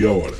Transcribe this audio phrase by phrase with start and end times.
[0.00, 0.36] meia hora.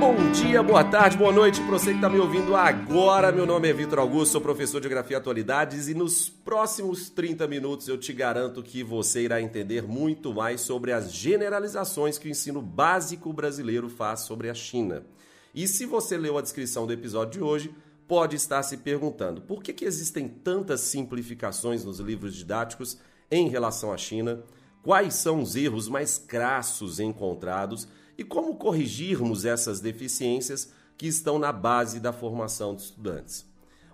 [0.00, 3.30] Bom dia, boa tarde, boa noite para você que está me ouvindo agora.
[3.30, 7.46] Meu nome é Vitor Augusto, sou professor de Geografia e Atualidades e nos próximos 30
[7.46, 12.30] minutos eu te garanto que você irá entender muito mais sobre as generalizações que o
[12.30, 15.04] ensino básico brasileiro faz sobre a China.
[15.54, 17.74] E se você leu a descrição do episódio de hoje,
[18.10, 22.98] pode estar se perguntando por que, que existem tantas simplificações nos livros didáticos
[23.30, 24.42] em relação à China,
[24.82, 27.86] quais são os erros mais crassos encontrados?
[28.18, 33.46] E como corrigirmos essas deficiências que estão na base da formação dos estudantes.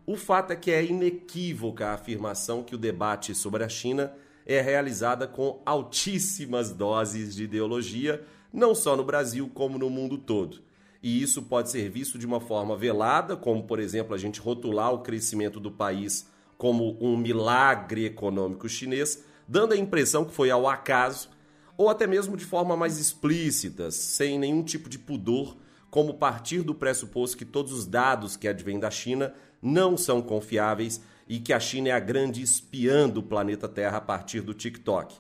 [0.06, 4.14] O fato é que é inequívoca a afirmação que o debate sobre a China
[4.46, 10.64] é realizada com altíssimas doses de ideologia, não só no Brasil, como no mundo todo
[11.06, 14.92] e isso pode ser visto de uma forma velada, como por exemplo a gente rotular
[14.92, 20.66] o crescimento do país como um milagre econômico chinês, dando a impressão que foi ao
[20.68, 21.28] acaso,
[21.76, 25.56] ou até mesmo de forma mais explícita, sem nenhum tipo de pudor,
[25.92, 29.32] como partir do pressuposto que todos os dados que advêm da China
[29.62, 34.00] não são confiáveis e que a China é a grande espiã do planeta Terra a
[34.00, 35.14] partir do TikTok.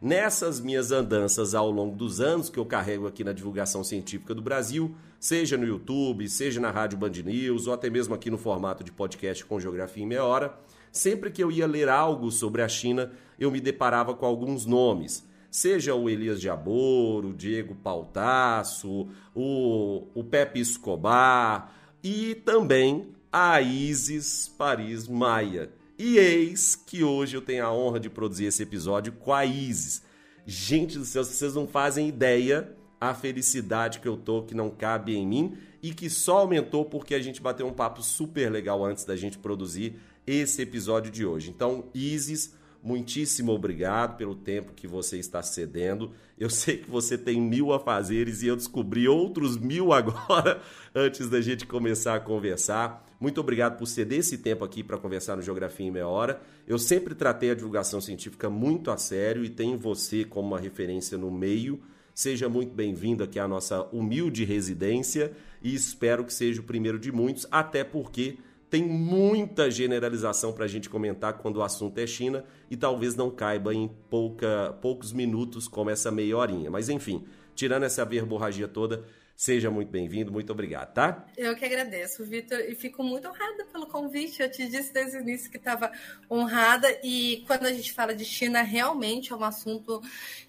[0.00, 4.40] Nessas minhas andanças ao longo dos anos que eu carrego aqui na divulgação científica do
[4.40, 8.82] Brasil, seja no YouTube, seja na Rádio Band News ou até mesmo aqui no formato
[8.82, 10.58] de podcast com Geografia em Meia Hora,
[10.90, 15.28] sempre que eu ia ler algo sobre a China, eu me deparava com alguns nomes.
[15.50, 24.48] Seja o Elias Jabor, o Diego Pautasso, o, o Pepe Escobar e também a Isis
[24.48, 25.70] Paris Maia
[26.02, 30.02] e eis que hoje eu tenho a honra de produzir esse episódio com a Isis.
[30.46, 35.14] Gente do céu, vocês não fazem ideia a felicidade que eu tô, que não cabe
[35.14, 39.04] em mim e que só aumentou porque a gente bateu um papo super legal antes
[39.04, 41.50] da gente produzir esse episódio de hoje.
[41.50, 46.12] Então, Isis, muitíssimo obrigado pelo tempo que você está cedendo.
[46.38, 50.60] Eu sei que você tem mil afazeres e eu descobri outros mil agora
[50.94, 53.06] antes da gente começar a conversar.
[53.20, 56.40] Muito obrigado por ceder esse tempo aqui para conversar no Geografia em Meia Hora.
[56.66, 61.18] Eu sempre tratei a divulgação científica muito a sério e tenho você como uma referência
[61.18, 61.80] no meio.
[62.14, 67.12] Seja muito bem-vindo aqui à nossa humilde residência e espero que seja o primeiro de
[67.12, 68.38] muitos, até porque
[68.70, 73.28] tem muita generalização para a gente comentar quando o assunto é China e talvez não
[73.28, 76.70] caiba em pouca, poucos minutos como essa meia horinha.
[76.70, 79.04] Mas enfim, tirando essa verborragia toda,
[79.40, 81.26] Seja muito bem-vindo, muito obrigado, tá?
[81.34, 84.42] Eu que agradeço, Vitor, e fico muito honrada pelo convite.
[84.42, 85.90] Eu te disse desde o início que estava
[86.30, 90.02] honrada, e quando a gente fala de China, realmente é um assunto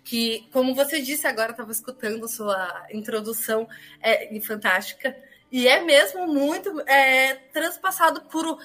[0.03, 3.65] que, como você disse agora, estava escutando sua introdução,
[4.01, 5.15] é fantástica.
[5.51, 8.57] E é mesmo muito é, transpassado por,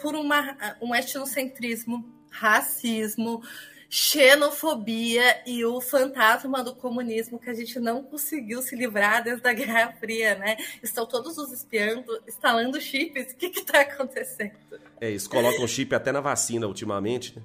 [0.00, 3.42] por uma, um etnocentrismo, racismo,
[3.88, 9.52] xenofobia e o fantasma do comunismo que a gente não conseguiu se livrar desde a
[9.52, 10.56] Guerra Fria, né?
[10.82, 13.32] Estão todos os espiando, instalando chips.
[13.32, 14.56] O que está acontecendo?
[14.98, 17.42] É, eles colocam chip até na vacina ultimamente, né?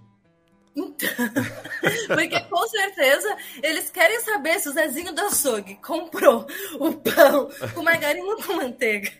[0.77, 1.09] Então,
[2.07, 6.45] porque com certeza eles querem saber se o Zezinho da açougue comprou
[6.79, 9.11] o pão com margarina ou com manteiga.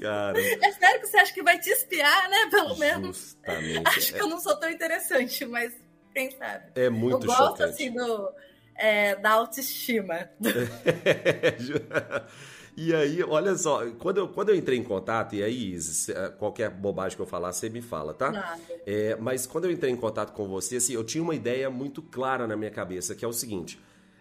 [0.00, 0.40] Cara.
[0.40, 2.48] É sério que você acha que vai te espiar, né?
[2.50, 3.36] Pelo menos.
[3.84, 5.74] Acho que eu não sou tão interessante, mas
[6.14, 6.64] quem sabe?
[6.74, 8.32] É muito Eu gosto, assim, do,
[8.74, 10.30] é, da autoestima.
[12.76, 15.78] E aí, olha só, quando eu, quando eu entrei em contato, e aí,
[16.10, 18.58] é, qualquer bobagem que eu falar, você me fala, tá?
[18.84, 22.02] É, mas quando eu entrei em contato com você, assim, eu tinha uma ideia muito
[22.02, 23.80] clara na minha cabeça, que é o seguinte: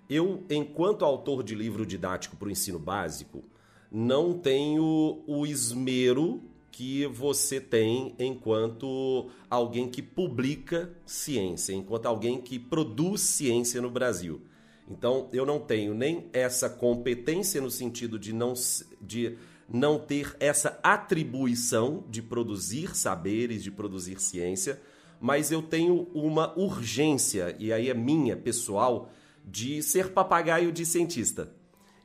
[0.09, 3.43] eu, enquanto autor de livro didático para o ensino básico,
[3.91, 6.41] não tenho o esmero
[6.71, 14.41] que você tem enquanto alguém que publica ciência, enquanto alguém que produz ciência no Brasil.
[14.89, 18.53] Então, eu não tenho nem essa competência no sentido de não,
[19.01, 19.37] de
[19.67, 24.79] não ter essa atribuição de produzir saberes, de produzir ciência,
[25.19, 29.09] mas eu tenho uma urgência, e aí é minha, pessoal,
[29.43, 31.51] de ser papagaio de cientista.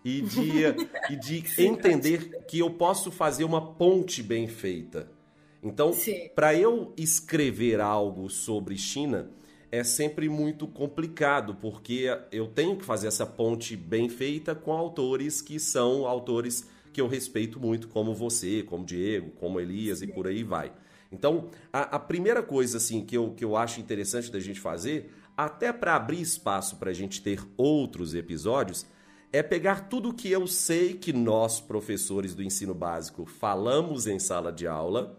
[0.02, 0.50] E de,
[1.10, 5.10] e de entender que eu posso fazer uma ponte bem feita.
[5.62, 5.92] Então,
[6.34, 9.28] para eu escrever algo sobre China,
[9.72, 15.40] é sempre muito complicado, porque eu tenho que fazer essa ponte bem feita com autores
[15.40, 20.26] que são autores que eu respeito muito, como você, como Diego, como Elias e por
[20.26, 20.72] aí vai.
[21.12, 25.12] Então, a, a, primeira coisa assim que eu, que eu acho interessante da gente fazer,
[25.36, 28.86] até para abrir espaço para a gente ter outros episódios,
[29.32, 34.52] é pegar tudo que eu sei que nós, professores do ensino básico, falamos em sala
[34.52, 35.16] de aula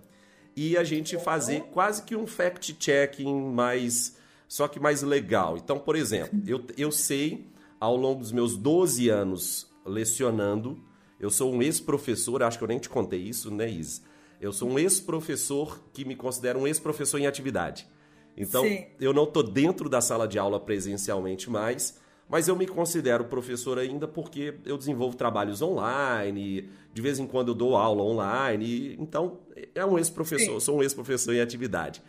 [0.56, 4.18] e a gente fazer quase que um fact-checking mais
[4.51, 5.56] só que mais legal.
[5.56, 7.48] Então, por exemplo, eu, eu sei,
[7.80, 10.77] ao longo dos meus 12 anos lecionando,
[11.18, 14.03] eu sou um ex-professor, acho que eu nem te contei isso, né, Is?
[14.42, 17.88] Eu sou um ex-professor que me considero um ex-professor em atividade.
[18.36, 18.88] Então, Sim.
[19.00, 21.97] eu não estou dentro da sala de aula presencialmente mais,
[22.27, 27.51] mas eu me considero professor ainda porque eu desenvolvo trabalhos online, de vez em quando
[27.51, 29.39] eu dou aula online, então
[29.74, 32.04] é um ex-professor, sou um ex-professor em atividade.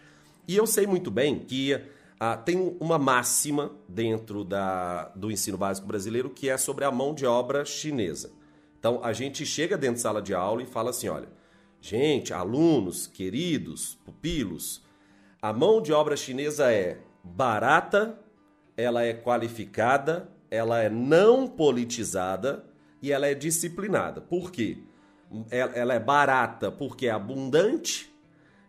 [0.48, 1.80] E eu sei muito bem que
[2.24, 7.12] ah, tem uma máxima dentro da, do ensino básico brasileiro que é sobre a mão
[7.12, 8.30] de obra chinesa.
[8.78, 11.26] Então, a gente chega dentro de sala de aula e fala assim: olha,
[11.80, 14.84] gente, alunos, queridos, pupilos,
[15.42, 18.16] a mão de obra chinesa é barata,
[18.76, 22.64] ela é qualificada, ela é não politizada
[23.02, 24.20] e ela é disciplinada.
[24.20, 24.78] Por quê?
[25.50, 28.11] Ela é barata porque é abundante,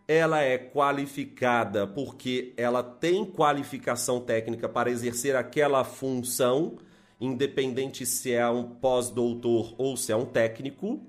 [0.06, 6.76] ela é qualificada porque ela tem qualificação técnica para exercer aquela função,
[7.20, 11.00] independente se é um pós-doutor ou se é um técnico.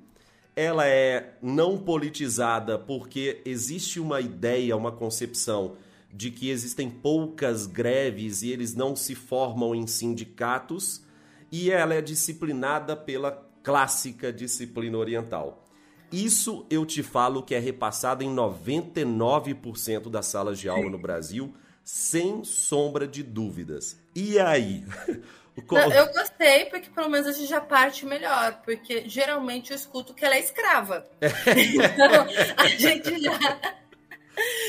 [0.56, 5.76] Ela é não politizada porque existe uma ideia, uma concepção
[6.14, 11.04] de que existem poucas greves e eles não se formam em sindicatos,
[11.52, 13.32] e ela é disciplinada pela
[13.62, 15.65] clássica disciplina oriental.
[16.12, 21.54] Isso eu te falo que é repassado em 99% das salas de aula no Brasil,
[21.84, 23.98] sem sombra de dúvidas.
[24.14, 24.86] E aí?
[25.72, 30.14] Não, eu gostei, porque pelo menos a gente já parte melhor, porque geralmente eu escuto
[30.14, 31.10] que ela é escrava.
[31.22, 33.62] então, a gente já,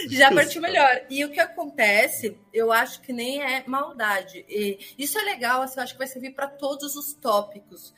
[0.08, 1.02] já partiu melhor.
[1.10, 4.44] E o que acontece, eu acho que nem é maldade.
[4.48, 7.92] E isso é legal, assim, eu acho que vai servir para todos os tópicos.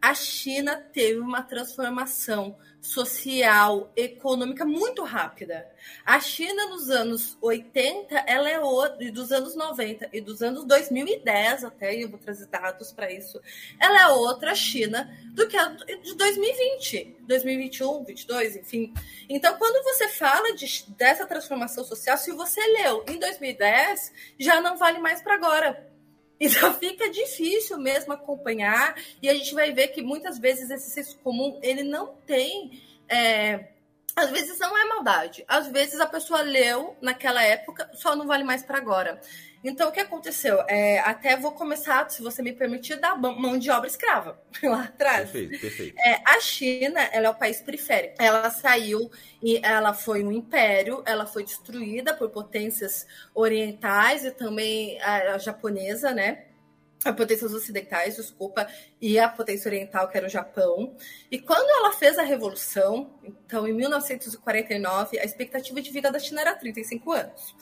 [0.00, 5.68] A China teve uma transformação social, econômica muito rápida.
[6.04, 10.64] A China nos anos 80, ela é outra, e dos anos 90 e dos anos
[10.64, 13.40] 2010 até, eu vou trazer dados para isso,
[13.80, 18.94] ela é outra China do que a de 2020, 2021, 22, enfim.
[19.28, 24.76] Então, quando você fala de, dessa transformação social, se você leu em 2010, já não
[24.76, 25.97] vale mais para agora.
[26.40, 31.18] Então fica difícil mesmo acompanhar e a gente vai ver que muitas vezes esse senso
[31.18, 33.68] comum ele não tem é,
[34.18, 38.42] às vezes não é maldade, às vezes a pessoa leu naquela época, só não vale
[38.42, 39.20] mais para agora.
[39.62, 40.60] Então, o que aconteceu?
[40.68, 45.30] É, até vou começar, se você me permitir, da mão de obra escrava lá atrás.
[45.30, 45.98] Perfeito, perfeito.
[45.98, 48.14] É, a China, ela é o país periférico.
[48.18, 49.10] Ela saiu
[49.42, 55.38] e ela foi um império, ela foi destruída por potências orientais e também a, a
[55.38, 56.44] japonesa, né?
[57.04, 58.66] A potências ocidentais, desculpa,
[59.00, 60.96] e a potência oriental, que era o Japão.
[61.30, 66.40] E quando ela fez a revolução, então em 1949, a expectativa de vida da China
[66.40, 67.54] era 35 anos.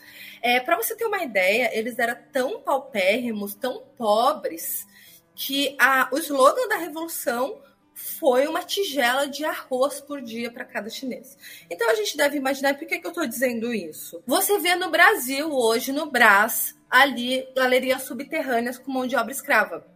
[0.43, 4.87] É, Para você ter uma ideia, eles eram tão paupérrimos, tão pobres,
[5.35, 7.61] que a, o slogan da revolução
[7.97, 11.39] foi uma tigela de arroz por dia para cada chinês.
[11.71, 14.23] Então a gente deve imaginar por que, que eu estou dizendo isso.
[14.27, 19.87] Você vê no Brasil hoje, no Brás, ali galerias subterrâneas com mão de obra escrava.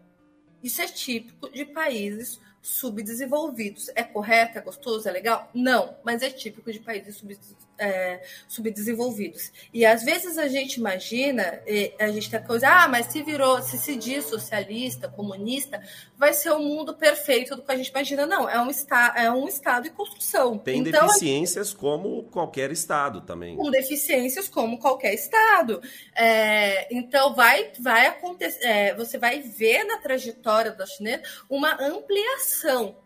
[0.62, 3.90] Isso é típico de países subdesenvolvidos.
[3.94, 4.56] É correto?
[4.56, 5.06] É gostoso?
[5.06, 5.50] É legal?
[5.52, 9.50] Não, mas é típico de países subdesenvolvidos é, subdesenvolvidos.
[9.72, 11.60] E às vezes a gente imagina,
[11.98, 15.82] a gente tem a coisa, ah, mas se virou, se se diz socialista, comunista,
[16.20, 18.26] vai ser o um mundo perfeito do que a gente imagina.
[18.26, 20.58] Não, é um, esta, é um estado em construção.
[20.58, 23.56] Tem então, deficiências como qualquer estado também.
[23.56, 25.80] Com deficiências como qualquer estado.
[26.14, 32.98] É, então vai, vai acontecer, é, você vai ver na trajetória da chinesa uma ampliação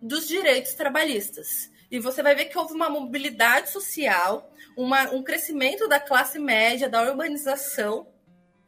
[0.00, 1.72] dos direitos trabalhistas.
[1.90, 6.88] E você vai ver que houve uma mobilidade social, uma, um crescimento da classe média,
[6.88, 8.06] da urbanização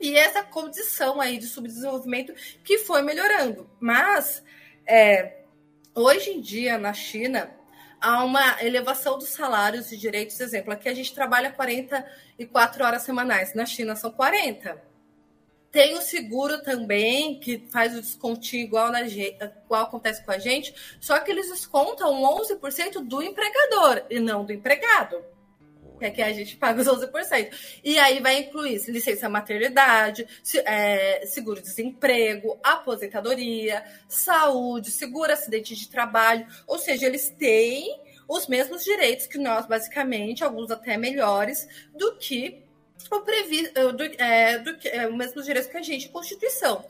[0.03, 3.71] e essa condição aí de subdesenvolvimento que foi melhorando.
[3.79, 4.43] Mas
[4.85, 5.45] é,
[5.95, 7.49] hoje em dia na China
[8.01, 10.41] há uma elevação dos salários e direitos.
[10.41, 14.91] Exemplo, aqui a gente trabalha 44 horas semanais, na China são 40.
[15.71, 20.75] Tem o seguro também, que faz o descontinho igual, na, igual acontece com a gente,
[21.01, 25.25] só que eles descontam 11% do empregador e não do empregado.
[26.03, 27.81] Que que a gente paga os 11%.
[27.85, 30.27] E aí vai incluir licença maternidade,
[30.65, 36.47] é, seguro-desemprego, aposentadoria, saúde, seguro acidente de trabalho.
[36.67, 42.63] Ou seja, eles têm os mesmos direitos que nós, basicamente, alguns até melhores, do que
[43.11, 46.85] o previsto, do, é, do, é, o mesmo direito que a gente, Constituição.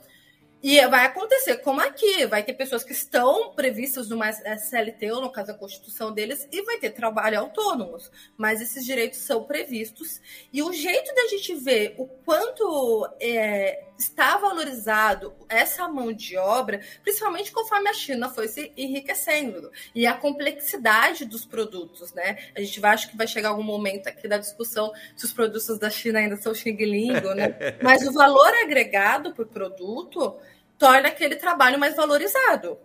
[0.63, 5.29] E vai acontecer como aqui, vai ter pessoas que estão previstas numa SLT, ou no
[5.29, 8.09] caso a Constituição deles, e vai ter trabalho autônomos.
[8.37, 10.21] Mas esses direitos são previstos.
[10.53, 16.81] E o jeito da gente ver o quanto é, está valorizado essa mão de obra,
[17.03, 22.37] principalmente conforme a China foi se enriquecendo, e a complexidade dos produtos, né?
[22.55, 25.77] A gente vai, acho que vai chegar algum momento aqui da discussão se os produtos
[25.77, 27.55] da China ainda são xing-lingo, né?
[27.81, 30.37] Mas o valor agregado por produto
[30.77, 32.77] torna aquele trabalho mais valorizado.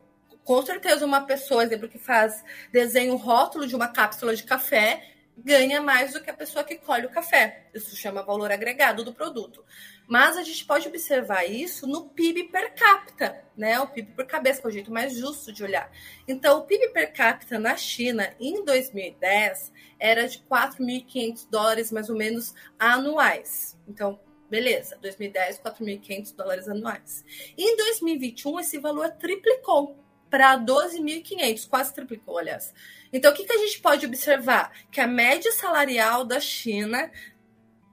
[0.45, 5.81] Com certeza, uma pessoa, exemplo, que faz desenho rótulo de uma cápsula de café ganha
[5.81, 7.67] mais do que a pessoa que colhe o café.
[7.73, 9.65] Isso chama valor agregado do produto.
[10.07, 13.79] Mas a gente pode observar isso no PIB per capita, né?
[13.81, 15.91] O PIB por cabeça, que é o jeito mais justo de olhar.
[16.27, 22.17] Então, o PIB per capita na China, em 2010, era de 4.500 dólares, mais ou
[22.17, 23.79] menos, anuais.
[23.87, 24.19] Então,
[24.51, 27.23] Beleza, 2010, 4.500 dólares anuais.
[27.57, 32.73] Em 2021, esse valor triplicou para 12.500, quase triplicou, aliás.
[33.13, 34.73] Então, o que, que a gente pode observar?
[34.91, 37.11] Que a média salarial da China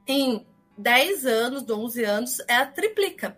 [0.07, 0.45] em
[0.77, 3.37] 10 anos, 11 anos, é a triplica.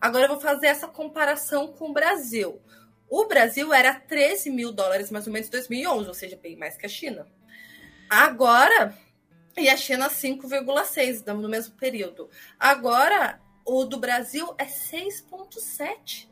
[0.00, 2.60] Agora eu vou fazer essa comparação com o Brasil.
[3.08, 6.76] O Brasil era 13 mil dólares mais ou menos em 2011, ou seja, bem mais
[6.76, 7.26] que a China.
[8.10, 8.96] Agora,
[9.56, 12.28] e a China 5,6 no mesmo período.
[12.58, 16.28] Agora, o do Brasil é 6,7.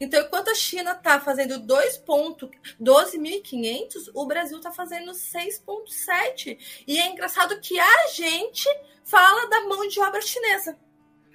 [0.00, 6.84] Então, enquanto a China está fazendo 12.500, o Brasil está fazendo 6,7.
[6.86, 8.68] E é engraçado que a gente
[9.04, 10.78] fala da mão de obra chinesa.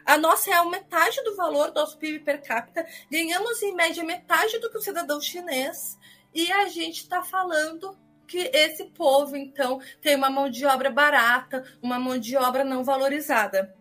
[0.05, 2.85] A nossa é a metade do valor do nosso PIB per capita.
[3.09, 5.97] Ganhamos, em média, metade do que o cidadão chinês.
[6.33, 11.63] E a gente está falando que esse povo, então, tem uma mão de obra barata,
[11.81, 13.73] uma mão de obra não valorizada.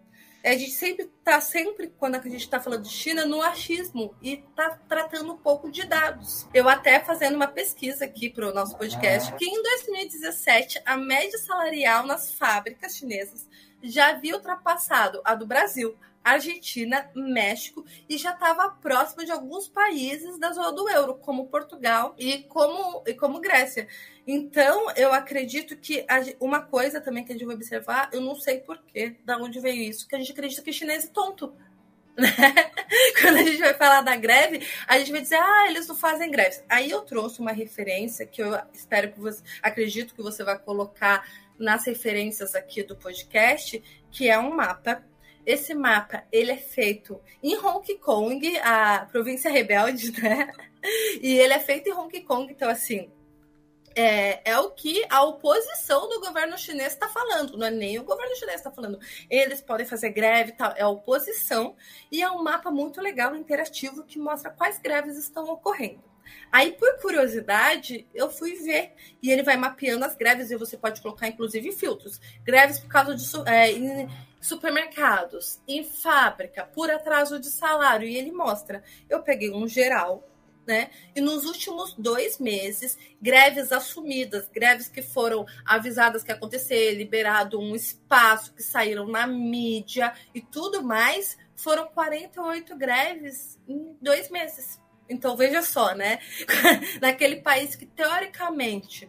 [0.45, 4.35] A gente sempre está, sempre, quando a gente está falando de China, no achismo e
[4.35, 6.49] está tratando um pouco de dados.
[6.53, 11.39] Eu até fazendo uma pesquisa aqui para o nosso podcast, que em 2017 a média
[11.39, 13.49] salarial nas fábricas chinesas
[13.83, 20.39] já havia ultrapassado a do Brasil, Argentina, México e já estava próxima de alguns países
[20.39, 23.89] da zona do euro, como Portugal e como, e como Grécia.
[24.27, 26.07] Então, eu acredito que
[26.39, 29.83] uma coisa também que a gente vai observar, eu não sei porquê, da onde veio
[29.83, 31.53] isso, que a gente acredita que chinês é tonto.
[32.15, 32.31] Né?
[33.23, 36.31] Quando a gente vai falar da greve, a gente vai dizer, ah, eles não fazem
[36.31, 36.61] greve.
[36.69, 41.27] Aí eu trouxe uma referência que eu espero que você, acredito que você vai colocar
[41.59, 45.03] nas referências aqui do podcast, que é um mapa
[45.45, 50.53] esse mapa, ele é feito em Hong Kong, a província rebelde, né?
[51.21, 53.11] E ele é feito em Hong Kong, então assim,
[53.95, 58.05] é, é, o que a oposição do governo chinês está falando, não é nem o
[58.05, 58.99] governo chinês está falando.
[59.29, 61.77] Eles podem fazer greve e tal, é a oposição,
[62.11, 66.12] e é um mapa muito legal, interativo, que mostra quais greves estão ocorrendo.
[66.51, 68.93] Aí, por curiosidade, eu fui ver.
[69.23, 72.21] E ele vai mapeando as greves, e você pode colocar, inclusive, filtros.
[72.45, 74.09] Greves por causa de é, em
[74.41, 78.07] supermercados, em fábrica, por atraso de salário.
[78.07, 78.83] E ele mostra.
[79.09, 80.29] Eu peguei um geral,
[80.67, 80.91] né?
[81.15, 87.59] E nos últimos dois meses, greves assumidas, greves que foram avisadas que ia acontecer, liberado
[87.59, 94.82] um espaço, que saíram na mídia e tudo mais, foram 48 greves em dois meses.
[95.13, 96.19] Então veja só, né?
[97.01, 99.09] Naquele país que teoricamente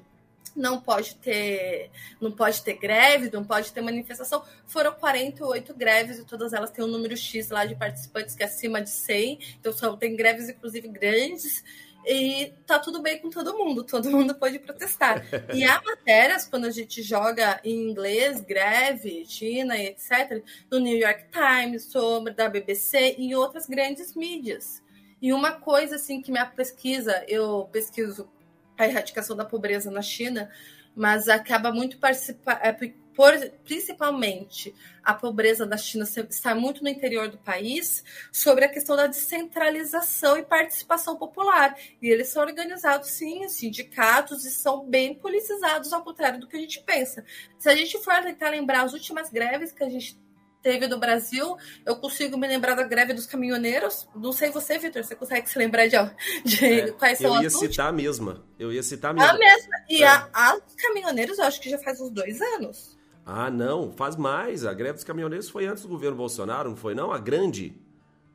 [0.56, 1.90] não pode ter,
[2.22, 4.44] não pode ter greve, não pode ter manifestação.
[4.68, 8.46] Foram 48 greves e todas elas têm um número X lá de participantes que é
[8.46, 9.40] acima de 100.
[9.60, 11.64] Então só tem greves inclusive grandes
[12.06, 15.26] e tá tudo bem com todo mundo, todo mundo pode protestar.
[15.54, 20.98] E há matérias, quando a gente joga em inglês, greve, China e etc., no New
[20.98, 24.83] York Times, sobre da BBC e outras grandes mídias.
[25.24, 28.30] E uma coisa assim que minha pesquisa, eu pesquiso
[28.78, 30.52] a erradicação da pobreza na China,
[30.94, 33.32] mas acaba muito participar, é, por,
[33.64, 38.04] principalmente a pobreza da China está muito no interior do país,
[38.34, 41.74] sobre a questão da descentralização e participação popular.
[42.02, 46.58] E eles são organizados, sim, em sindicatos e são bem politizados, ao contrário do que
[46.58, 47.24] a gente pensa.
[47.58, 50.22] Se a gente for tentar lembrar as últimas greves que a gente
[50.64, 54.08] teve no Brasil, eu consigo me lembrar da greve dos caminhoneiros.
[54.16, 55.98] Não sei você, Vitor, você consegue se lembrar de,
[56.46, 58.44] de é, quais são as Eu ia citar a mesma.
[58.58, 59.30] Eu ia citar a mesma.
[59.30, 59.76] A mesma.
[59.90, 60.08] E é.
[60.08, 62.98] a, a dos caminhoneiros, eu acho que já faz uns dois anos.
[63.26, 64.66] Ah, não, faz mais.
[64.66, 67.12] A greve dos caminhoneiros foi antes do governo Bolsonaro, não foi não?
[67.12, 67.78] A grande.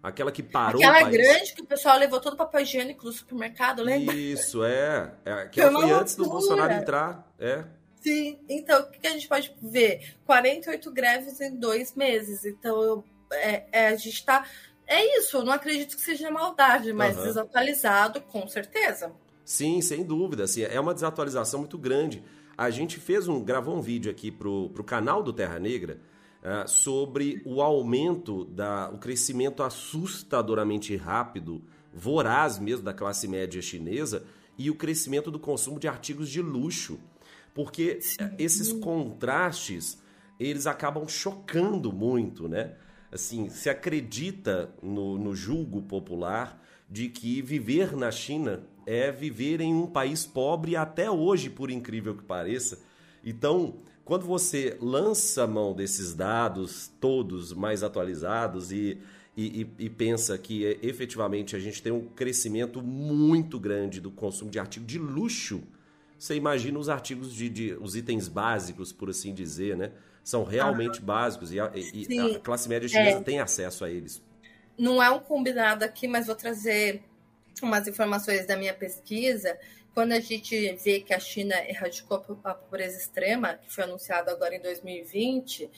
[0.02, 3.82] Aquela que parou Aquela grande que o pessoal levou todo o papel higiênico do supermercado,
[3.82, 4.14] lembra?
[4.14, 5.12] Isso, é.
[5.24, 7.64] é aquela foi, foi antes do Bolsonaro entrar, é.
[8.00, 10.14] Sim, então o que a gente pode ver?
[10.24, 12.44] 48 greves em dois meses.
[12.44, 14.44] Então eu, é, é, a gente está
[14.88, 17.24] é isso, eu não acredito que seja maldade, mas uhum.
[17.24, 19.12] desatualizado, com certeza.
[19.44, 20.44] Sim, sem dúvida.
[20.44, 22.24] Assim, é uma desatualização muito grande.
[22.56, 26.00] A gente fez um, gravou um vídeo aqui pro, pro canal do Terra Negra
[26.42, 31.62] uh, sobre o aumento da, o crescimento assustadoramente rápido,
[31.92, 34.24] voraz mesmo da classe média chinesa
[34.56, 36.98] e o crescimento do consumo de artigos de luxo,
[37.54, 38.30] porque Sim.
[38.38, 39.98] esses contrastes
[40.38, 42.74] eles acabam chocando muito, né?
[43.10, 49.74] Assim, se acredita no, no julgo popular de que viver na China é viver em
[49.74, 52.78] um país pobre até hoje, por incrível que pareça.
[53.24, 58.98] Então, quando você lança a mão desses dados todos mais atualizados e,
[59.36, 64.58] e, e, pensa que efetivamente a gente tem um crescimento muito grande do consumo de
[64.58, 65.62] artigo de luxo,
[66.18, 69.92] você imagina os artigos de, de os itens básicos, por assim dizer, né?
[70.24, 73.22] São realmente ah, básicos e a, e a, classe média chinesa é.
[73.22, 74.22] tem acesso a eles.
[74.76, 77.02] Não é um combinado aqui, mas vou trazer
[77.62, 79.58] umas informações da minha pesquisa,
[79.94, 84.54] quando a gente vê que a China erradicou a pobreza extrema, que foi anunciado agora
[84.54, 85.68] em 2020,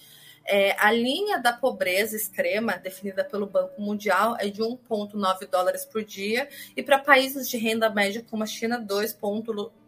[0.45, 6.05] é, a linha da pobreza extrema, definida pelo Banco Mundial, é de 1,9 dólares por
[6.05, 8.79] dia, e para países de renda média como a China,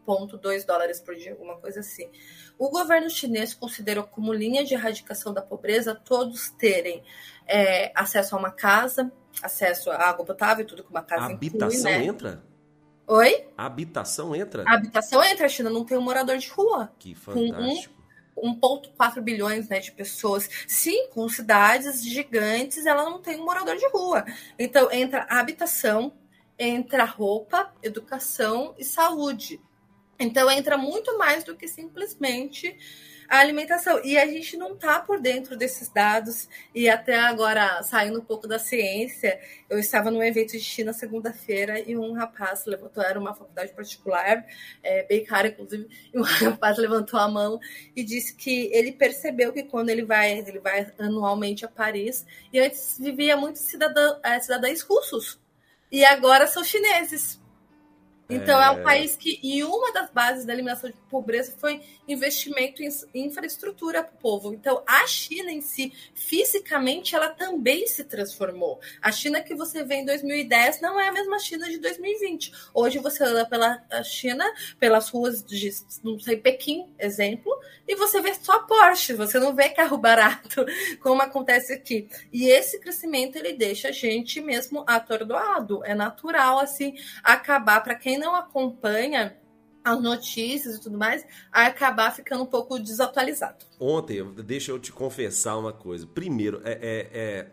[0.07, 2.11] 2,2 dólares por dia, alguma coisa assim.
[2.59, 7.03] O governo chinês considerou como linha de erradicação da pobreza todos terem
[7.47, 9.11] é, acesso a uma casa,
[9.43, 12.05] acesso à água potável, tudo que uma casa a habitação inclui, né?
[12.05, 12.53] entra?
[13.07, 13.49] Oi?
[13.57, 14.65] A habitação entra?
[14.67, 15.47] A habitação entra.
[15.47, 16.93] A China não tem um morador de rua.
[16.99, 17.95] Que fantástico.
[18.35, 20.49] Com 1,4 bilhões né, de pessoas.
[20.67, 24.25] Sim, com cidades gigantes, ela não tem um morador de rua.
[24.59, 26.13] Então, entra habitação,
[26.59, 29.61] entra roupa, educação e saúde.
[30.23, 32.77] Então, entra muito mais do que simplesmente
[33.33, 34.05] a alimentação.
[34.05, 36.49] E a gente não está por dentro desses dados.
[36.75, 41.81] E até agora, saindo um pouco da ciência, eu estava num evento de China segunda-feira
[41.81, 44.45] e um rapaz levantou, era uma faculdade particular,
[44.83, 47.59] é, bem cara, inclusive, e um rapaz levantou a mão
[47.97, 52.61] e disse que ele percebeu que quando ele vai, ele vai anualmente a Paris, e
[52.61, 55.41] antes vivia muitos cidadã, é, cidadãos russos.
[55.91, 57.42] E agora são chineses.
[58.35, 58.67] Então, é...
[58.67, 63.27] é um país que, e uma das bases da eliminação de pobreza foi investimento em
[63.27, 64.53] infraestrutura para o povo.
[64.53, 68.81] Então, a China em si, fisicamente, ela também se transformou.
[69.01, 72.53] A China que você vê em 2010 não é a mesma China de 2020.
[72.75, 74.45] Hoje você anda pela China,
[74.79, 75.71] pelas ruas de,
[76.03, 77.53] não sei, Pequim, exemplo,
[77.87, 80.65] e você vê só Porsche, você não vê carro barato,
[81.01, 82.09] como acontece aqui.
[82.33, 85.85] E esse crescimento, ele deixa a gente mesmo atordoado.
[85.85, 89.37] É natural, assim, acabar, para quem não acompanha
[89.85, 93.65] as notícias e tudo mais, a acabar ficando um pouco desatualizado.
[93.81, 96.07] Ontem, deixa eu te confessar uma coisa.
[96.07, 97.47] Primeiro, é, é, é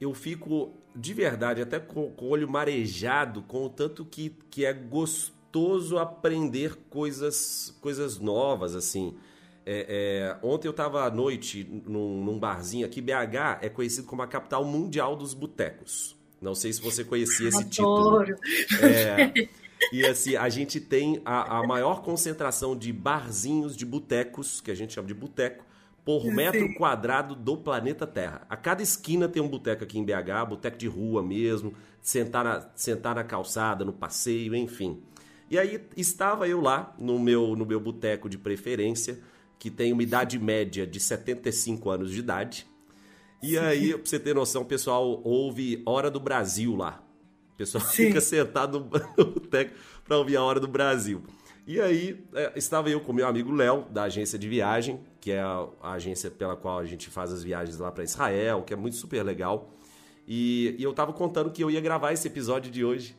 [0.00, 4.64] eu fico de verdade até com, com, o olho marejado com o tanto que, que
[4.64, 9.16] é gostoso aprender coisas, coisas novas, assim.
[9.66, 13.00] É, é, ontem eu estava à noite num, num, barzinho aqui.
[13.00, 16.14] BH é conhecido como a capital mundial dos botecos.
[16.40, 18.36] Não sei se você conhecia esse Adoro.
[18.36, 18.86] título.
[18.86, 19.32] É,
[19.92, 24.74] e assim, a gente tem a, a maior concentração de barzinhos, de botecos, que a
[24.74, 25.64] gente chama de boteco,
[26.04, 26.34] por Sim.
[26.34, 28.46] metro quadrado do planeta Terra.
[28.48, 32.68] A cada esquina tem um boteco aqui em BH, boteco de rua mesmo, sentar na,
[32.74, 35.02] sentar na calçada, no passeio, enfim.
[35.50, 39.18] E aí estava eu lá no meu, no meu boteco de preferência,
[39.58, 42.66] que tem uma idade média de 75 anos de idade.
[43.42, 47.03] E aí, pra você ter noção, o pessoal ouve Hora do Brasil lá.
[47.54, 48.06] O pessoal Sim.
[48.08, 48.80] fica sentado
[49.16, 51.22] no boteco para ouvir a hora do Brasil.
[51.66, 55.40] E aí é, estava eu com meu amigo Léo, da agência de viagem, que é
[55.40, 58.96] a, agência pela qual a gente faz as viagens lá para Israel, que é muito
[58.96, 59.70] super legal.
[60.26, 63.16] E, e eu estava contando que eu ia gravar esse episódio de hoje.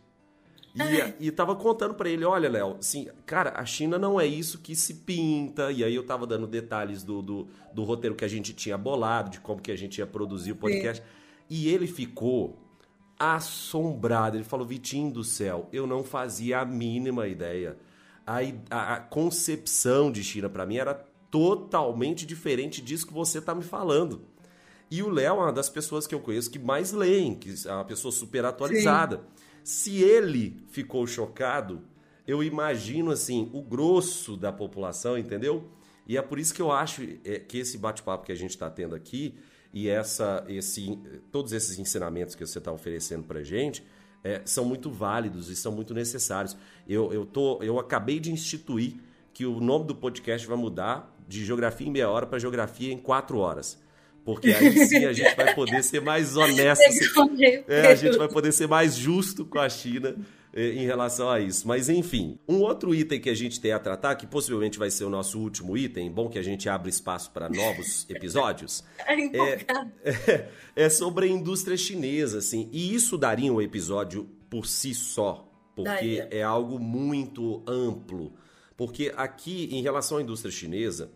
[0.75, 4.59] E, e tava contando para ele, olha, Léo, assim, cara, a China não é isso
[4.59, 5.71] que se pinta.
[5.71, 9.29] E aí eu tava dando detalhes do, do, do roteiro que a gente tinha bolado,
[9.29, 11.01] de como que a gente ia produzir o podcast.
[11.01, 11.09] Sim.
[11.49, 12.64] E ele ficou
[13.19, 14.37] assombrado.
[14.37, 17.77] Ele falou: Vitinho do céu, eu não fazia a mínima ideia.
[18.25, 18.37] A,
[18.69, 20.93] a, a concepção de China para mim era
[21.29, 24.21] totalmente diferente disso que você está me falando.
[24.89, 27.71] E o Léo é uma das pessoas que eu conheço que mais leem, que é
[27.71, 29.17] uma pessoa super atualizada.
[29.17, 29.23] Sim.
[29.63, 31.81] Se ele ficou chocado,
[32.27, 35.69] eu imagino assim o grosso da população, entendeu?
[36.07, 38.69] E é por isso que eu acho é, que esse bate-papo que a gente está
[38.69, 39.35] tendo aqui
[39.75, 40.97] e essa, esse,
[41.29, 43.83] todos esses ensinamentos que você está oferecendo para gente
[44.23, 46.55] é, são muito válidos e são muito necessários.
[46.87, 48.93] Eu, eu, tô, eu acabei de instituir
[49.33, 52.97] que o nome do podcast vai mudar de Geografia em Meia Hora para Geografia em
[52.97, 53.77] Quatro Horas.
[54.23, 56.81] Porque aí sim a gente vai poder ser mais honesto.
[57.67, 60.15] É, a gente vai poder ser mais justo com a China
[60.55, 61.67] em relação a isso.
[61.67, 65.03] Mas enfim, um outro item que a gente tem a tratar, que possivelmente vai ser
[65.03, 69.13] o nosso último item, bom que a gente abre espaço para novos episódios, é,
[70.05, 72.69] é, é, sobre a indústria chinesa, assim.
[72.71, 76.29] E isso daria um episódio por si só, porque daria.
[76.31, 78.33] é algo muito amplo.
[78.77, 81.11] Porque aqui, em relação à indústria chinesa,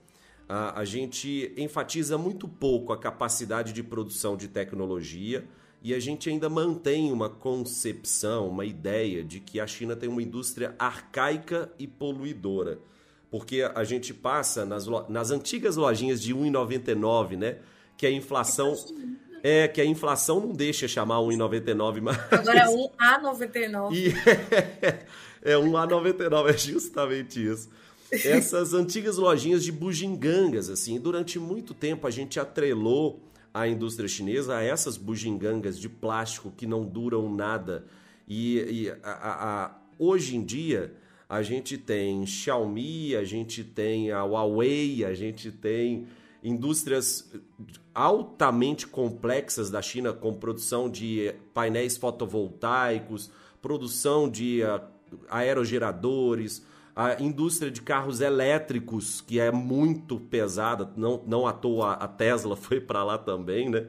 [0.47, 5.47] a, a gente enfatiza muito pouco a capacidade de produção de tecnologia
[5.81, 10.21] e a gente ainda mantém uma concepção, uma ideia de que a China tem uma
[10.21, 12.79] indústria arcaica e poluidora.
[13.31, 17.57] Porque a gente passa nas, nas antigas lojinhas de 1,99, né?
[17.95, 18.75] Que a inflação.
[19.41, 22.17] É, que a inflação não deixa chamar 1,99, mas.
[22.29, 23.93] Agora é 1A99.
[23.93, 24.09] E
[24.85, 27.69] é, é 1A99, é justamente isso.
[28.11, 30.99] Essas antigas lojinhas de bugigangas, assim.
[30.99, 33.21] Durante muito tempo a gente atrelou
[33.53, 37.85] a indústria chinesa a essas bugigangas de plástico que não duram nada.
[38.27, 40.93] E, e a, a, a, hoje em dia
[41.27, 46.07] a gente tem Xiaomi, a gente tem a Huawei, a gente tem
[46.43, 47.31] indústrias
[47.93, 53.29] altamente complexas da China com produção de painéis fotovoltaicos,
[53.61, 54.81] produção de uh,
[55.29, 62.07] aerogeradores, a indústria de carros elétricos, que é muito pesada, não, não à toa a
[62.07, 63.87] Tesla foi para lá também, né?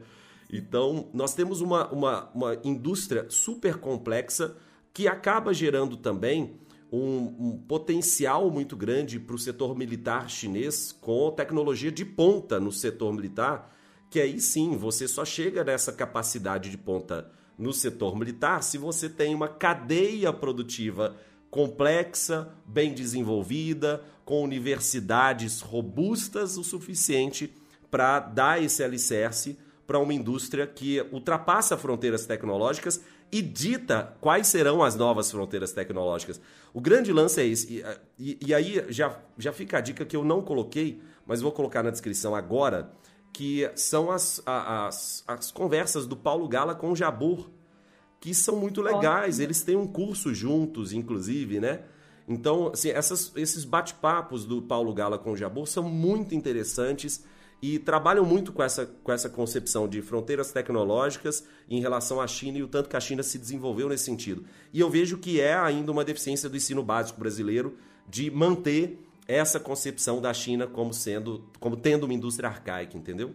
[0.51, 4.55] Então, nós temos uma, uma, uma indústria super complexa
[4.93, 6.59] que acaba gerando também
[6.91, 12.71] um, um potencial muito grande para o setor militar chinês com tecnologia de ponta no
[12.71, 13.73] setor militar,
[14.09, 19.07] que aí sim você só chega nessa capacidade de ponta no setor militar se você
[19.07, 21.15] tem uma cadeia produtiva
[21.51, 27.53] complexa, bem desenvolvida, com universidades robustas o suficiente
[27.91, 34.81] para dar esse alicerce para uma indústria que ultrapassa fronteiras tecnológicas e dita quais serão
[34.81, 36.39] as novas fronteiras tecnológicas.
[36.73, 37.73] O grande lance é esse.
[37.73, 37.85] E,
[38.17, 41.83] e, e, aí já, já fica a dica que eu não coloquei, mas vou colocar
[41.83, 42.89] na descrição agora,
[43.33, 47.49] que são as, as, as conversas do Paulo Gala com o Jabur
[48.21, 49.39] que são muito legais.
[49.39, 51.81] Eles têm um curso juntos, inclusive, né?
[52.27, 57.25] Então, assim, essas, esses bate-papos do Paulo Gala com o Jabor são muito interessantes
[57.61, 62.59] e trabalham muito com essa, com essa concepção de fronteiras tecnológicas em relação à China
[62.59, 64.45] e o tanto que a China se desenvolveu nesse sentido.
[64.71, 69.59] E eu vejo que é ainda uma deficiência do ensino básico brasileiro de manter essa
[69.59, 73.33] concepção da China como sendo, como tendo uma indústria arcaica, entendeu?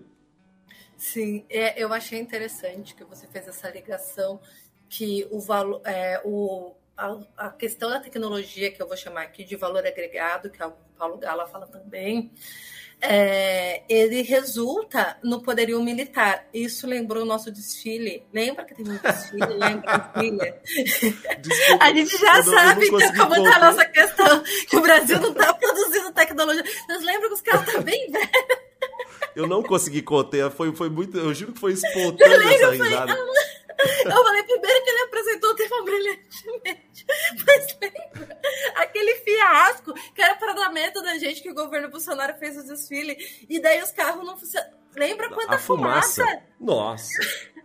[0.96, 4.40] Sim, é, eu achei interessante que você fez essa ligação
[4.88, 9.44] que o valor, é, o, a, a, questão da tecnologia, que eu vou chamar aqui
[9.44, 12.32] de valor agregado, que é o Paulo Gala fala também,
[13.00, 16.48] é, ele resulta no poderio militar.
[16.52, 18.24] Isso lembrou o nosso desfile.
[18.32, 19.46] Lembra que teve um desfile?
[19.46, 20.12] Lembra
[21.40, 25.30] Desculpa, a gente já sabe que, como está a nossa questão, que o Brasil não
[25.30, 26.64] está produzindo tecnologia.
[26.64, 28.30] Vocês lembram que os caras estão bem velhos?
[29.34, 31.18] Eu não consegui conter, foi, foi muito.
[31.18, 33.14] Eu juro que foi espontâneo essa risada.
[33.14, 33.55] Falei,
[34.04, 37.06] eu falei primeiro que ele apresentou o tema brilhantemente.
[37.46, 38.40] Mas lembra?
[38.76, 42.66] Aquele fiasco que era para dar medo da gente que o governo Bolsonaro fez o
[42.66, 43.16] desfile.
[43.48, 44.70] E daí os carros não funcionam.
[44.94, 46.24] Lembra quanta a fumaça?
[46.24, 46.42] fumaça?
[46.58, 47.56] Nossa.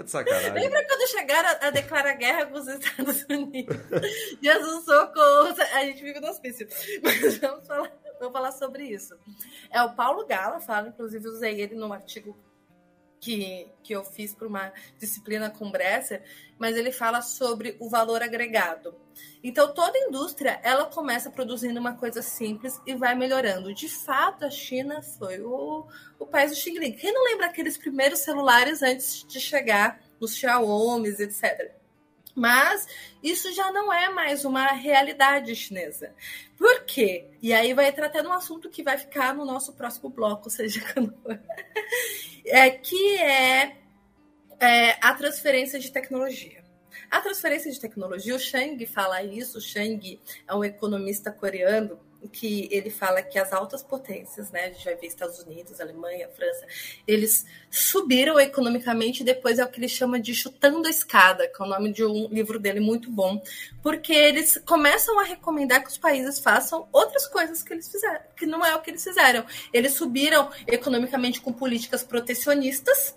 [0.00, 0.52] Tá sacanagem.
[0.52, 3.76] Lembra quando chegaram a, declarar guerra com os Estados Unidos?
[4.42, 5.54] Jesus socorro.
[5.74, 6.66] A gente vive no hospício.
[7.02, 9.14] Mas vamos falar, vamos falar sobre isso.
[9.70, 12.36] É o Paulo Gala fala, inclusive usei ele no artigo
[13.20, 16.22] que, que eu fiz para uma disciplina com Bresser,
[16.58, 18.94] mas ele fala sobre o valor agregado.
[19.44, 23.74] Então, toda indústria, ela começa produzindo uma coisa simples e vai melhorando.
[23.74, 25.86] De fato, a China foi o,
[26.18, 26.92] o país do Xing Ling.
[26.92, 31.72] Quem não lembra aqueles primeiros celulares antes de chegar os Xiaomi, etc.
[32.34, 32.86] Mas
[33.22, 36.14] isso já não é mais uma realidade chinesa.
[36.56, 37.26] Por quê?
[37.42, 41.12] E aí vai tratar um assunto que vai ficar no nosso próximo bloco, seja quando
[41.22, 41.38] for
[42.46, 43.76] é, que é,
[44.60, 46.60] é a transferência de tecnologia.
[47.10, 51.98] A transferência de tecnologia, o Chang fala isso, o Chang é um economista coreano
[52.28, 56.28] que ele fala que as altas potências, né, a gente vai ver Estados Unidos, Alemanha,
[56.28, 56.66] França,
[57.06, 61.64] eles subiram economicamente, depois é o que ele chama de chutando a escada, que é
[61.64, 63.42] o nome de um livro dele muito bom,
[63.82, 68.46] porque eles começam a recomendar que os países façam outras coisas que eles fizeram, que
[68.46, 69.44] não é o que eles fizeram.
[69.72, 73.16] Eles subiram economicamente com políticas protecionistas,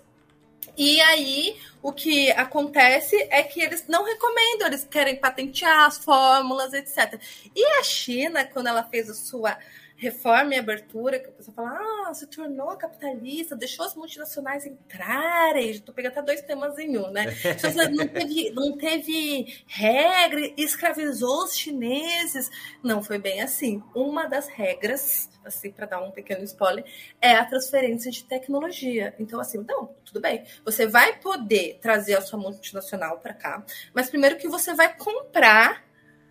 [0.76, 6.72] e aí o que acontece é que eles não recomendam, eles querem patentear as fórmulas,
[6.72, 7.20] etc.
[7.54, 9.56] E a China, quando ela fez a sua
[9.96, 11.78] reforma e abertura, que a pessoa fala,
[12.08, 17.10] ah, se tornou capitalista, deixou as multinacionais entrarem, estou pegando até dois temas em um,
[17.10, 17.26] né?
[17.94, 22.50] Não teve, não teve regra, escravizou os chineses.
[22.82, 23.82] Não foi bem assim.
[23.94, 26.84] Uma das regras, assim, para dar um pequeno spoiler,
[27.20, 29.14] é a transferência de tecnologia.
[29.18, 30.44] Então, assim, não, tudo bem.
[30.64, 35.83] Você vai poder trazer a sua multinacional para cá, mas primeiro que você vai comprar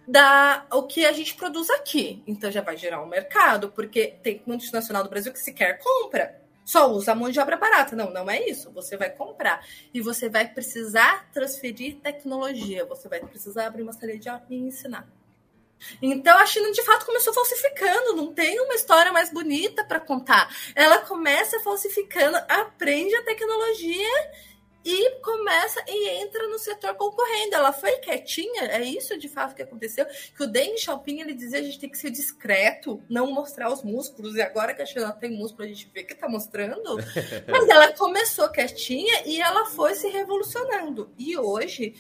[0.08, 2.24] da o que a gente produz aqui.
[2.28, 6.42] Então já vai gerar um mercado, porque tem multinacional do Brasil que sequer compra.
[6.66, 7.96] Só usa a mão de obra barata.
[7.96, 8.72] Não, não é isso.
[8.72, 9.66] Você vai comprar.
[9.94, 12.86] E você vai precisar transferir tecnologia.
[12.86, 15.08] Você vai precisar abrir uma sala de aula e ensinar.
[16.02, 20.50] Então a China de fato começou falsificando, não tem uma história mais bonita para contar.
[20.76, 24.32] Ela começa falsificando, aprende a tecnologia
[24.84, 27.56] e começa e entra no setor concorrendo.
[27.56, 30.06] Ela foi quietinha, é isso de fato que aconteceu.
[30.36, 33.84] Que o Deng Xiaoping ele dizia a gente tem que ser discreto, não mostrar os
[33.84, 34.36] músculos.
[34.36, 36.98] E agora que a China tem músculo, a gente vê que está mostrando.
[37.48, 41.12] Mas ela começou quietinha e ela foi se revolucionando.
[41.18, 41.96] E hoje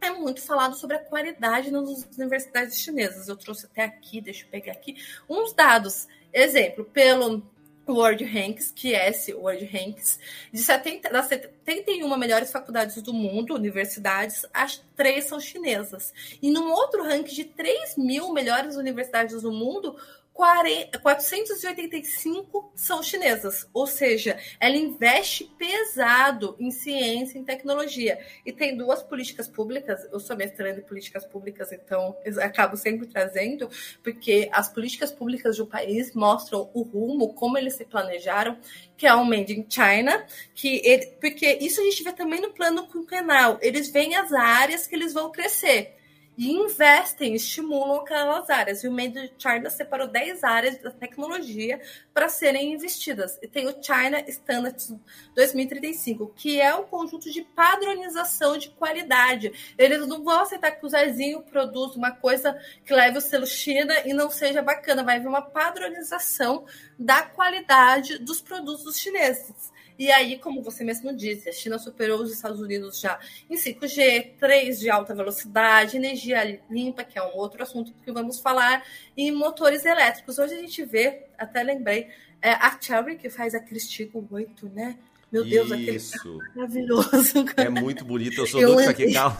[0.00, 3.28] é muito falado sobre a qualidade nas universidades chinesas.
[3.28, 4.96] Eu trouxe até aqui, deixa eu pegar aqui,
[5.28, 6.08] uns dados.
[6.32, 7.42] Exemplo, pelo
[7.90, 10.18] World Ranks, que é esse World Ranks,
[10.52, 16.12] de 70, das 71 melhores faculdades do mundo, universidades, as três são chinesas.
[16.40, 19.96] E num outro ranking de 3 mil melhores universidades do mundo,
[20.32, 28.18] 485 são chinesas, ou seja, ela investe pesado em ciência e tecnologia.
[28.44, 33.70] E tem duas políticas públicas, eu sou mestrando em políticas públicas, então acabo sempre trazendo,
[34.02, 38.56] porque as políticas públicas do país mostram o rumo, como eles se planejaram,
[38.96, 42.52] que é o Made in China, que ele, porque isso a gente vê também no
[42.52, 45.99] plano quinquenal, eles veem as áreas que eles vão crescer
[46.40, 48.82] e investem, estimulam aquelas áreas.
[48.82, 51.78] E o Made in China separou 10 áreas da tecnologia
[52.14, 53.38] para serem investidas.
[53.42, 54.90] E tem o China Standards
[55.34, 59.52] 2035, que é um conjunto de padronização de qualidade.
[59.76, 63.94] Eles não vão aceitar que o Zezinho produza uma coisa que leve o selo China
[64.06, 65.04] e não seja bacana.
[65.04, 66.64] Vai haver uma padronização
[66.98, 69.70] da qualidade dos produtos chineses.
[70.00, 74.30] E aí, como você mesmo disse, a China superou os Estados Unidos já em 5G,
[74.40, 78.82] 3 de alta velocidade, energia limpa, que é um outro assunto que vamos falar,
[79.14, 80.38] e motores elétricos.
[80.38, 82.08] Hoje a gente vê, até lembrei,
[82.40, 84.96] é, a Cherry, que faz aquele Stigo 8, né?
[85.30, 85.74] Meu Deus, Isso.
[85.74, 87.44] aquele maravilhoso.
[87.58, 89.38] É muito bonito, eu sou doido pra que carro.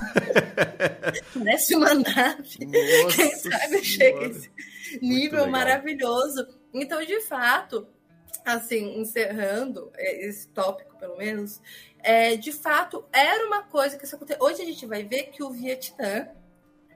[1.32, 2.58] Parece uma nave.
[2.68, 4.50] Nossa Quem sabe chega esse
[5.00, 6.46] nível maravilhoso.
[6.74, 7.88] Então, de fato,
[8.44, 11.60] assim, encerrando é, esse tópico, pelo menos,
[12.02, 14.42] é, de fato, era uma coisa que isso aconteceu.
[14.42, 16.28] Hoje a gente vai ver que o Vietnã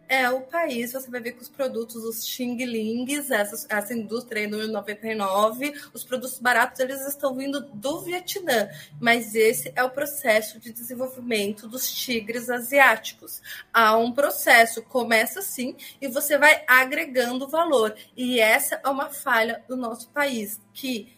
[0.09, 4.47] é o país, você vai ver que os produtos, os Xing Lings, essa, essa indústria
[4.49, 8.69] no 99, os produtos baratos, eles estão vindo do Vietnã.
[9.01, 13.41] Mas esse é o processo de desenvolvimento dos tigres asiáticos.
[13.73, 17.95] Há um processo, começa assim, e você vai agregando valor.
[18.17, 21.13] E essa é uma falha do nosso país, que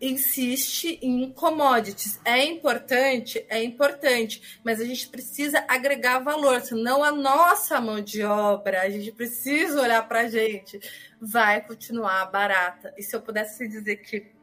[0.00, 2.20] insiste em commodities.
[2.24, 3.44] É importante?
[3.48, 8.90] É importante, mas a gente precisa agregar valor, senão a nossa mão de obra, a
[8.90, 10.78] gente precisa olhar para a gente,
[11.20, 12.92] vai continuar barata.
[12.96, 14.33] E se eu pudesse dizer que,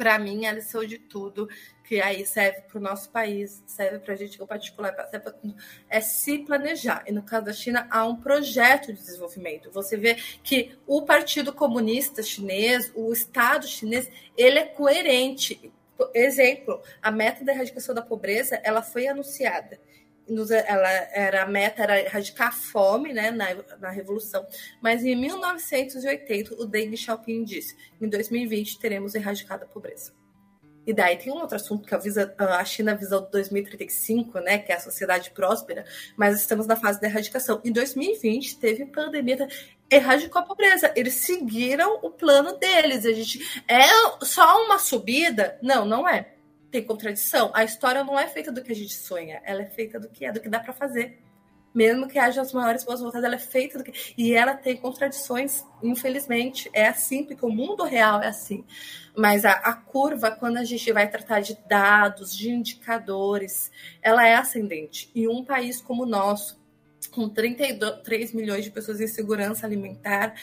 [0.00, 1.46] para mim, a lição de tudo
[1.84, 5.30] que aí serve para o nosso país, serve para a gente em particular, serve
[5.90, 7.04] é se planejar.
[7.06, 9.70] E no caso da China, há um projeto de desenvolvimento.
[9.70, 14.08] Você vê que o Partido Comunista Chinês, o Estado chinês,
[14.38, 15.70] ele é coerente.
[16.14, 19.78] Exemplo, a meta da erradicação da pobreza, ela foi anunciada
[20.50, 23.46] ela era a meta era erradicar a fome né, na,
[23.78, 24.46] na Revolução.
[24.80, 30.12] Mas em 1980, o Deng Xiaoping disse: em 2020 teremos erradicado a pobreza.
[30.86, 34.80] E daí tem um outro assunto que a China visa 2035, né, que é a
[34.80, 35.84] sociedade próspera,
[36.16, 37.60] mas estamos na fase da erradicação.
[37.64, 39.46] Em 2020 teve pandemia,
[39.90, 40.92] erradicou a pobreza.
[40.96, 43.04] Eles seguiram o plano deles.
[43.04, 43.86] A gente é
[44.22, 45.58] só uma subida?
[45.62, 46.34] Não, não é.
[46.70, 47.50] Tem contradição.
[47.54, 50.24] A história não é feita do que a gente sonha, ela é feita do que
[50.24, 51.18] é, do que dá para fazer
[51.74, 53.92] mesmo que haja as maiores boas vontades, ela é feita do que...
[54.16, 58.64] e ela tem contradições, infelizmente, é assim, porque o mundo real é assim.
[59.16, 63.70] Mas a, a, curva, quando a gente vai tratar de dados, de indicadores,
[64.02, 65.10] ela é ascendente.
[65.14, 66.60] E um país como o nosso,
[67.10, 70.34] com 33 milhões de pessoas em segurança alimentar,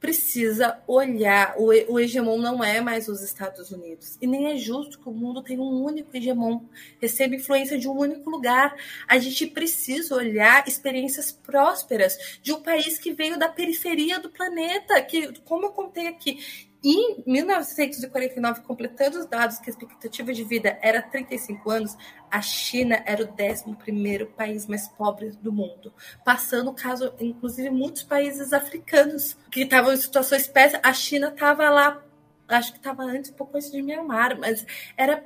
[0.00, 1.54] precisa olhar.
[1.58, 4.16] O, o hegemon não é mais os Estados Unidos.
[4.20, 6.62] E nem é justo que o mundo tenha um único hegemon,
[7.00, 8.74] receba influência de um único lugar.
[9.06, 15.00] A gente precisa olhar experiências prósperas de um país que veio da periferia do planeta,
[15.02, 20.78] que, como eu contei aqui, em 1949, completando os dados que a expectativa de vida
[20.80, 21.96] era 35 anos,
[22.30, 25.92] a China era o 11 país mais pobre do mundo,
[26.24, 30.80] passando o caso, inclusive, muitos países africanos que estavam em situações péssimas.
[30.84, 32.02] A China estava lá,
[32.48, 34.66] acho que estava antes, um pouco antes de Myanmar, mas
[34.96, 35.24] era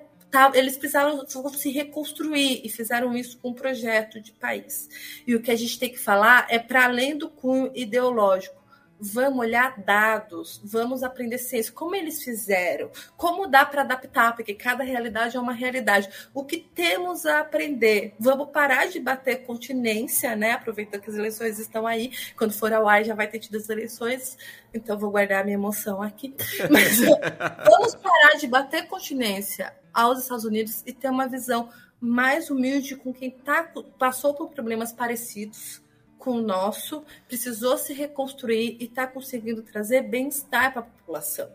[0.54, 4.88] eles precisavam se reconstruir e fizeram isso com um projeto de país.
[5.24, 8.63] E o que a gente tem que falar é para além do cunho ideológico
[9.04, 14.82] vamos olhar dados, vamos aprender ciência, como eles fizeram, como dá para adaptar, porque cada
[14.82, 16.08] realidade é uma realidade.
[16.32, 18.14] O que temos a aprender?
[18.18, 20.52] Vamos parar de bater continência, né?
[20.52, 23.68] Aproveitando que as eleições estão aí, quando for ao ar já vai ter tido as
[23.68, 24.38] eleições,
[24.72, 26.34] então vou guardar a minha emoção aqui.
[26.70, 26.98] Mas
[27.68, 31.68] vamos parar de bater continência aos Estados Unidos e ter uma visão
[32.00, 35.83] mais humilde com quem tá, passou por problemas parecidos
[36.24, 41.50] com o nosso, precisou se reconstruir e está conseguindo trazer bem-estar para a população.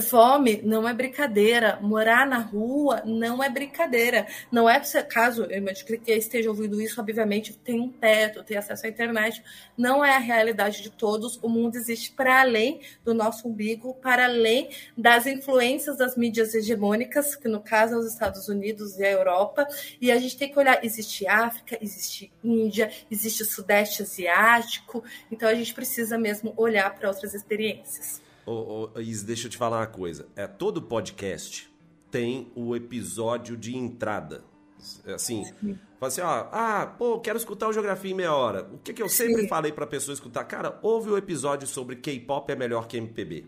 [0.00, 4.26] Fome não é brincadeira, morar na rua não é brincadeira.
[4.50, 5.64] Não é caso eu
[6.00, 9.42] que esteja ouvindo isso, obviamente tem um teto, tem acesso à internet.
[9.76, 11.38] Não é a realidade de todos.
[11.42, 17.34] O mundo existe para além do nosso umbigo, para além das influências das mídias hegemônicas,
[17.34, 19.66] que no caso é os Estados Unidos e a Europa.
[20.00, 25.02] E a gente tem que olhar: existe África, existe Índia, existe Sudeste Asiático.
[25.30, 28.22] Então a gente precisa mesmo olhar para outras experiências.
[28.46, 30.26] Oh, oh, Is, deixa eu te falar uma coisa.
[30.36, 31.70] É, todo podcast
[32.10, 34.44] tem o episódio de entrada.
[35.06, 35.44] Assim,
[35.98, 38.68] fala assim, ó, ah, pô, quero escutar o Geografia em meia hora.
[38.72, 39.48] O que, que eu sempre Sim.
[39.48, 40.44] falei pra pessoa escutar?
[40.44, 43.46] Cara, ouve o episódio sobre K-pop é melhor que MPB.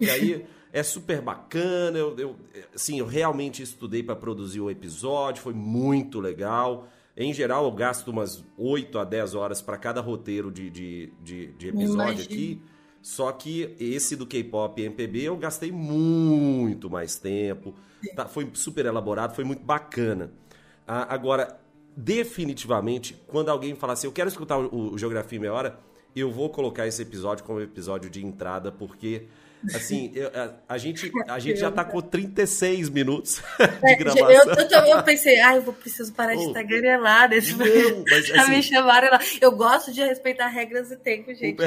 [0.00, 1.98] E aí é super bacana.
[1.98, 2.36] Eu, eu,
[2.74, 6.88] assim, eu realmente estudei para produzir o episódio, foi muito legal.
[7.14, 11.46] Em geral, eu gasto umas 8 a 10 horas para cada roteiro de, de, de,
[11.48, 12.62] de episódio aqui.
[13.02, 17.74] Só que esse do K-pop e MPB eu gastei muito mais tempo.
[18.14, 20.32] Tá, foi super elaborado, foi muito bacana.
[20.86, 21.60] Ah, agora,
[21.96, 25.78] definitivamente, quando alguém falar assim, eu quero escutar o, o Geografia em Meia Hora,
[26.20, 29.26] eu vou colocar esse episódio como episódio de entrada, porque
[29.74, 33.42] Assim, eu, a, a, gente, a gente já tá com 36 minutos
[33.82, 34.30] de gravação.
[34.30, 37.36] Eu, eu, eu pensei, ah, eu vou preciso parar de estar garelada.
[37.36, 39.20] Esse não, mas, assim, me chamaram lá.
[39.40, 41.62] Eu gosto de respeitar regras e tempo, gente.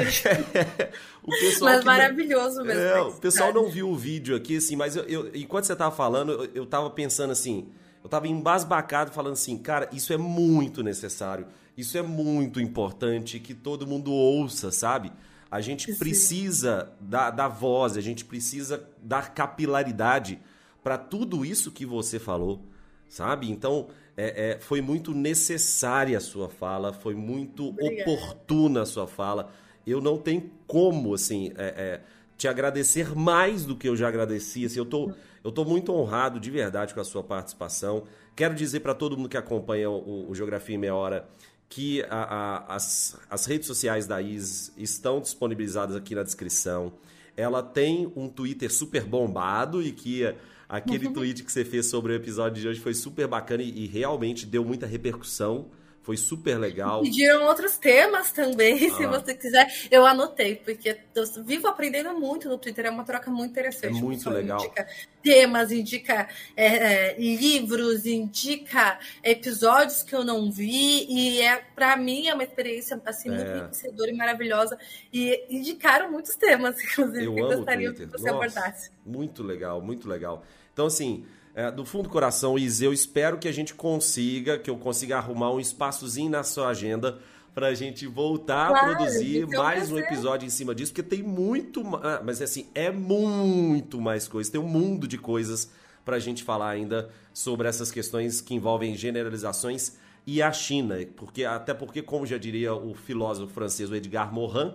[1.22, 2.80] O, pessoal mas maravilhoso mesmo.
[2.80, 5.94] É, o pessoal não viu o vídeo aqui, assim, mas eu, eu enquanto você tava
[5.94, 7.68] falando, eu, eu tava pensando assim,
[8.04, 13.54] eu tava embasbacado falando assim, cara, isso é muito necessário, isso é muito importante que
[13.54, 15.12] todo mundo ouça, sabe?
[15.50, 20.40] A gente precisa da, da voz, a gente precisa dar capilaridade
[20.82, 22.64] para tudo isso que você falou,
[23.08, 23.50] sabe?
[23.50, 28.10] Então, é, é, foi muito necessária a sua fala, foi muito Obrigada.
[28.10, 29.52] oportuna a sua fala.
[29.86, 32.00] Eu não tenho como, assim, é, é,
[32.36, 34.64] te agradecer mais do que eu já agradeci.
[34.64, 35.12] Assim, eu tô,
[35.44, 38.04] eu tô muito honrado, de verdade, com a sua participação.
[38.34, 41.28] Quero dizer para todo mundo que acompanha o, o Geografia em Meia Hora
[41.68, 46.92] que a, a, as, as redes sociais da IS estão disponibilizadas aqui na descrição.
[47.36, 50.22] Ela tem um Twitter super bombado e que
[50.68, 53.86] aquele tweet que você fez sobre o episódio de hoje foi super bacana e, e
[53.86, 55.66] realmente deu muita repercussão.
[56.06, 57.02] Foi super legal.
[57.02, 58.96] Pediram outros temas também, ah.
[58.96, 59.66] se você quiser.
[59.90, 63.98] Eu anotei, porque eu vivo aprendendo muito no Twitter, é uma troca muito interessante.
[63.98, 64.60] É muito legal.
[64.60, 64.86] Indica
[65.20, 72.28] temas, indica é, é, livros, indica episódios que eu não vi, e é para mim
[72.28, 73.56] é uma experiência assim, muito é.
[73.56, 74.78] enriquecedora e maravilhosa.
[75.12, 78.90] E indicaram muitos temas, inclusive, eu que amo gostaria que você Nossa, abordasse.
[79.04, 80.44] Muito legal, muito legal.
[80.72, 84.68] Então, assim, é, do fundo do coração, Is, eu espero que a gente consiga, que
[84.68, 87.18] eu consiga arrumar um espaçozinho na sua agenda
[87.54, 91.22] para a gente voltar claro, a produzir mais um episódio em cima disso, porque tem
[91.22, 95.72] muito, ah, mas assim, é muito mais coisa, tem um mundo de coisas
[96.04, 101.42] para a gente falar ainda sobre essas questões que envolvem generalizações e a China, porque
[101.46, 104.74] até porque, como já diria o filósofo francês Edgar Morin,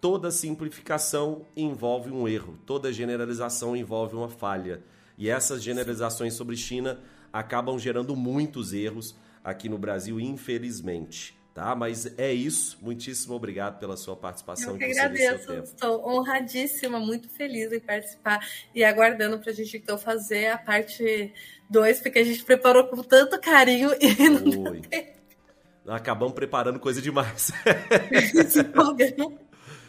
[0.00, 4.82] toda simplificação envolve um erro, toda generalização envolve uma falha.
[5.16, 7.00] E essas generalizações sobre China
[7.32, 11.36] acabam gerando muitos erros aqui no Brasil, infelizmente.
[11.54, 11.74] Tá?
[11.76, 12.76] Mas é isso.
[12.82, 14.72] Muitíssimo obrigado pela sua participação.
[14.72, 15.52] Eu que agradeço.
[15.52, 18.44] Estou honradíssima, muito feliz em participar
[18.74, 21.32] e aguardando para a gente então fazer a parte
[21.70, 27.52] 2, porque a gente preparou com tanto carinho e não Acabamos preparando coisa demais.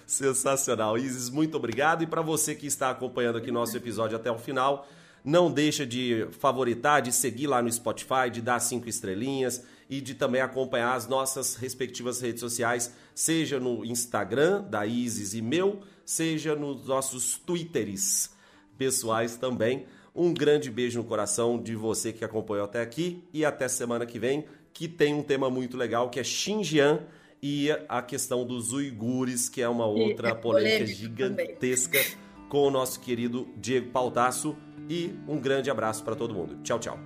[0.06, 0.98] Sensacional.
[0.98, 2.04] Isis, muito obrigado.
[2.04, 4.88] E para você que está acompanhando aqui nosso episódio até o final,
[5.26, 10.14] não deixa de favoritar, de seguir lá no Spotify, de dar cinco estrelinhas e de
[10.14, 16.56] também acompanhar as nossas respectivas redes sociais, seja no Instagram da Isis e meu, seja
[16.56, 18.30] nos nossos Twitters
[18.78, 19.86] pessoais também.
[20.14, 24.20] Um grande beijo no coração de você que acompanhou até aqui e até semana que
[24.20, 27.02] vem, que tem um tema muito legal que é Xinjiang
[27.42, 32.25] e a questão dos uigures, que é uma outra é polêmica gigantesca também.
[32.50, 34.56] Com o nosso querido Diego Pautasso.
[34.90, 36.58] E um grande abraço para todo mundo.
[36.64, 37.00] Tchau, tchau.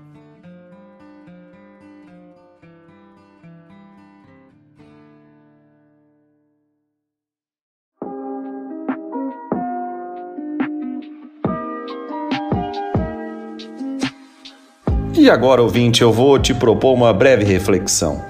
[15.20, 18.24] E agora, ouvinte, eu vou te propor uma breve reflexão.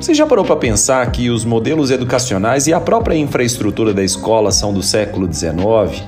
[0.00, 4.52] Você já parou para pensar que os modelos educacionais e a própria infraestrutura da escola
[4.52, 6.04] são do século XIX?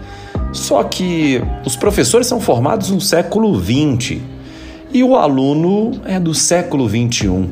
[0.52, 4.18] Só que os professores são formados no século XX
[4.92, 7.48] e o aluno é do século XXI.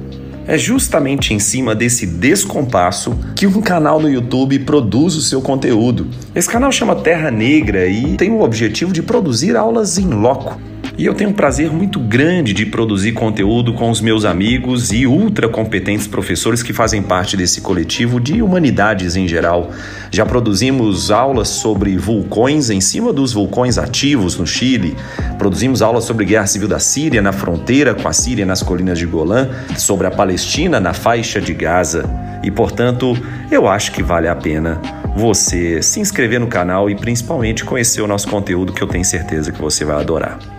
[0.49, 6.07] É justamente em cima desse descompasso que um canal no YouTube produz o seu conteúdo.
[6.35, 10.57] Esse canal chama Terra Negra e tem o objetivo de produzir aulas em loco
[10.99, 15.07] e eu tenho um prazer muito grande de produzir conteúdo com os meus amigos e
[15.07, 19.71] ultra competentes professores que fazem parte desse coletivo de humanidades em geral.
[20.11, 24.97] Já produzimos aulas sobre vulcões em cima dos vulcões ativos no Chile,
[25.37, 29.05] produzimos aulas sobre guerra civil da Síria na fronteira com a Síria nas colinas de
[29.05, 32.09] Golã, sobre a Palestina na faixa de Gaza.
[32.43, 33.15] E portanto,
[33.51, 34.81] eu acho que vale a pena
[35.15, 39.53] você se inscrever no canal e principalmente conhecer o nosso conteúdo que eu tenho certeza
[39.53, 40.56] que você vai adorar.